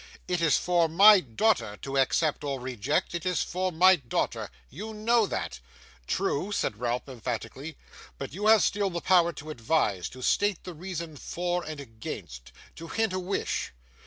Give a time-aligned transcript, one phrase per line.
[0.27, 4.49] 'It is for my daughter to accept or reject; it is for my daughter.
[4.67, 5.59] You know that.'
[6.07, 7.77] 'True,' said Ralph, emphatically;
[8.17, 12.51] 'but you have still the power to advise; to state the reasons for and against;
[12.77, 13.73] to hint a wish.